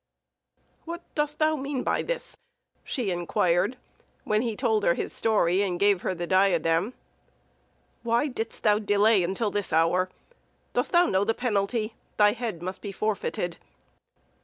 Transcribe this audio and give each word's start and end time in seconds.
"What 0.85 1.03
dost 1.13 1.37
thou 1.37 1.55
mean 1.55 1.83
by 1.83 2.01
this?" 2.01 2.35
she 2.83 3.11
inquired, 3.11 3.77
when 4.23 4.41
he 4.41 4.55
told 4.55 4.81
her 4.83 4.95
his 4.95 5.13
story 5.13 5.61
and 5.61 5.79
gave 5.79 6.01
her 6.01 6.15
the 6.15 6.25
diadem. 6.25 6.95
"Why 8.01 8.25
didst 8.25 8.63
thou 8.63 8.79
delay 8.79 9.21
until 9.21 9.51
this 9.51 9.71
hour? 9.71 10.09
Dost 10.73 10.91
thou 10.91 11.05
know 11.05 11.23
the 11.23 11.35
penalty? 11.35 11.93
Thy 12.17 12.31
head 12.31 12.63
must 12.63 12.81
be 12.81 12.91
forfeited." 12.91 13.57